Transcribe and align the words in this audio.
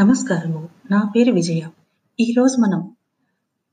నమస్కారము. 0.00 0.68
నా 0.90 1.12
పేరు 1.16 1.32
విజయ. 1.32 1.60
ఈరోజు 2.20 2.60
మనం 2.60 2.90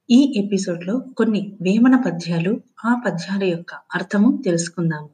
ఈ 0.09 0.33
ఎపిసోడ్‌లో 0.45 0.99
కొన్ని 0.99 1.57
వేమన 1.61 2.03
పద్యాలు, 2.05 2.61
ఆ 2.85 3.01
పద్యాల 3.05 3.43
యొక్క 3.43 3.73
అర్థము 3.95 4.41
తెలుసుకుందాము. 4.45 5.09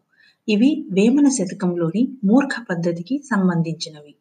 ఇవి 0.50 0.88
వేమన 0.92 1.30
శతకంలోని 1.30 2.18
మూర్ఖ 2.24 2.50
పద్ధతికి 2.70 3.18
సంబంధించినవి. 3.18 4.16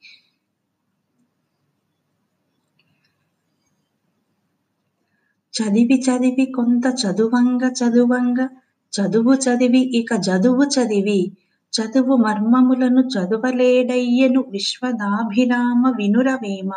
చదివి 5.54 6.00
చదివి 6.00 6.52
కొంత 6.52 6.82
చదువంగ 6.86 7.72
చదువంగ 7.72 8.48
చదువు 8.92 9.34
చదివి 9.34 9.78
ఇక 9.78 10.08
చదువు 10.12 10.64
చదివి 10.64 11.36
చదువు 11.72 12.16
మర్మములను 12.16 13.02
చదువలేడయ్యను 13.02 14.44
విశ్వదాభిరామ 14.50 15.82
వినురవేమ. 15.96 16.72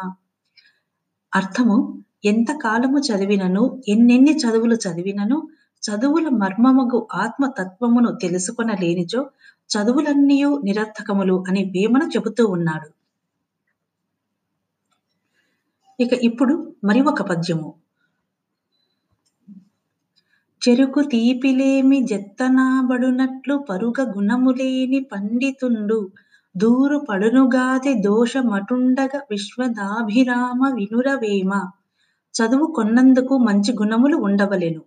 అర్థము 1.36 2.04
ఎంత 2.25 2.47
కాలము 2.64 3.00
చదివినను 3.00 3.83
ఎన్నెన్ని 3.88 4.32
చదువులు 4.32 4.75
చదివినను 4.75 5.47
చదువుల 5.83 6.29
మర్మముగు 6.29 7.07
ఆత్మ 7.14 7.46
తత్వమును 7.47 8.11
తెలుసుకొనలేనిచో 8.21 9.21
చదువులన్నీయు 9.69 10.61
నిరర్థకములు 10.64 11.44
అని 11.50 11.66
భీమను 11.66 12.05
చెబుతూ 12.05 12.46
ఉన్నాడు. 12.47 12.89
ఇక 16.00 16.14
ఇప్పుడు 16.24 16.74
మరి 16.83 17.02
ఒక 17.02 17.21
పద్యము. 17.21 17.69
చెరుకు 20.64 21.02
తీపిలేమి 21.04 21.98
జెత్తనాబడునట్లు 22.04 23.66
పరుగ 23.70 23.98
గుణములేని 24.12 25.00
పండితుండు 25.04 25.98
దూరు 26.56 26.98
పడునుగాదె 27.10 27.94
దోషమటుండగ 28.00 29.14
విశ్వదాభిరామ 29.32 30.62
వినురవేమ. 30.74 31.52
చదువు 32.36 32.67
కొన్నందుకు 32.72 33.38
మంచి 33.38 33.73
గుణములు 33.73 34.17
ఉండవలెను. 34.17 34.81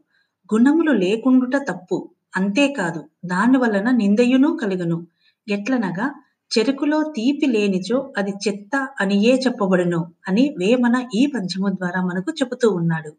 గుణములు 0.50 0.92
లేకుండుట 0.94 1.56
తప్పు. 1.70 1.98
అంతేకాదు 2.36 3.02
దాని 3.24 3.58
వలన 3.58 3.90
నిందయును 3.90 4.56
కలుగును. 4.56 4.98
ఎట్లనగా 5.46 6.06
చెరుకులో 6.50 7.02
తీపి 7.16 7.46
లేనిచో 7.46 8.12
అది 8.18 8.34
చెత్త 8.46 8.74
అనియే 9.00 9.34
చెప్పబడును 9.36 10.00
అని 10.28 10.54
వేమన 10.58 10.96
ఈ 11.14 11.26
పంచము 11.26 11.68
ద్వారా 11.68 12.02
మనకు 12.02 12.30
చెబుతూ 12.32 12.70
ఉన్నాడు. 12.70 13.10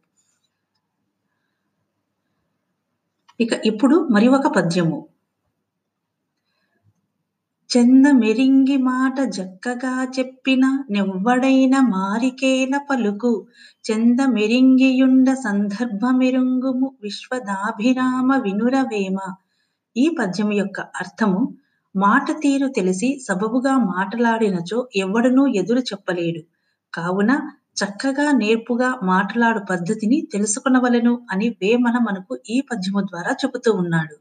ఇక 3.39 3.53
ఇప్పుడు 3.66 3.95
మరి 4.11 4.27
ఒక 4.27 4.47
పద్యము. 4.47 4.97
చందమెరింగి 7.69 8.77
మాట 8.77 9.17
జక్కగా 9.30 10.03
చెప్పిన 10.19 10.66
నెవ్వడైన 10.89 11.75
మారికేల 11.80 12.75
పలుకు 12.89 13.31
చెందమెరింగియుండ 13.85 15.33
సందర్భమెరుంగుము 15.33 16.95
విశ్వదాభిరామ 17.02 18.30
వినురవేమ. 18.35 19.19
ఈ 19.95 20.08
పద్యము 20.19 20.52
యొక్క 20.52 20.80
అర్థము 20.95 21.41
మాట 21.95 22.31
తీరు 22.39 22.67
తెలిసి 22.67 23.19
సబబుగా 23.27 23.77
మాటలాడినచో 23.77 24.88
ఎవ్వడునూ 24.95 25.47
ఎదురు 25.47 25.80
చెప్పలేడు. 25.80 26.41
కావున 26.93 27.31
చక్కగా 27.78 28.31
నేర్పుగా 28.31 29.00
మాట్లాడు 29.03 29.59
పద్ధతిని 29.70 30.28
తెలుసుకునవలను 30.33 31.14
అని 31.31 31.50
వేమన 31.50 31.97
మనకు 32.09 32.39
ఈ 32.50 32.61
పద్యము 32.61 33.02
ద్వారా 33.02 33.31
చెబుతూ 33.31 33.72
ఉన్నాడు. 33.73 34.16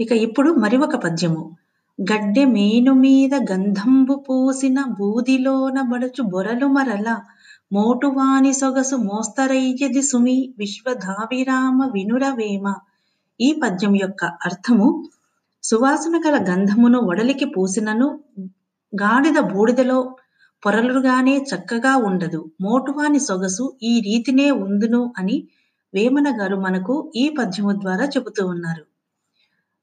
ఇక 0.00 0.12
ఇప్పుడు 0.12 0.50
మరి 0.52 0.76
ఒక 0.76 0.96
పద్యము. 0.96 1.56
గడ్డె 1.98 2.44
మేను 2.44 2.92
మీద 2.94 3.34
గంధంబు 3.52 4.24
పూసిన 4.28 4.78
బూదిలోన 4.98 5.78
బడుచు 5.82 6.22
బొరలు 6.22 6.66
మరల 6.66 7.08
మోటువాని 7.72 8.52
సొగసు 8.52 8.96
మోస్తరయ్యది 8.96 10.02
సుమి 10.02 10.54
విశ్వధావిరామ 10.58 11.90
వినురవేమ. 11.94 12.66
ఈ 13.40 13.48
పద్యం 13.62 13.96
యొక్క 13.96 14.24
అర్థము 14.24 14.88
సువాసన 15.68 16.16
గల 16.26 16.36
గంధమును 16.50 16.98
ఒడలికి 17.00 17.44
పూసినను 17.44 18.08
గాడిద 18.92 19.38
బూడిదలో 19.40 19.98
పొరలుగానే 20.62 21.38
చక్కగా 21.50 21.96
ఉండదు. 21.96 22.50
మోటువాని 22.60 23.20
సొగసు 23.20 23.76
ఈ 23.82 24.00
రీతినే 24.00 24.50
ఉందును 24.50 25.12
అని 25.18 25.36
వేమన 25.94 26.40
గారు 26.40 26.56
మనకు 26.56 27.12
ఈ 27.16 27.34
పద్యము 27.38 27.72
ద్వారా 27.80 28.04
చెబుతూ 28.04 28.46
ఉన్నారు. 28.46 28.84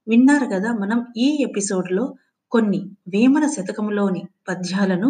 విన్నారు 0.07 0.46
కదా 0.46 0.73
మనం 0.73 1.06
ఈ 1.18 1.38
ఎపిసోడ్‌లో 1.44 2.06
కొన్ని 2.52 2.79
వేమన 3.07 3.46
శతకములోని 3.47 4.23
పద్యాలను 4.47 5.09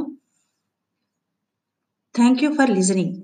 థ్యాంక్ 2.16 2.44
యూ 2.44 2.53
ఫర్ 2.53 2.69
లిజనింగ్. 2.69 3.16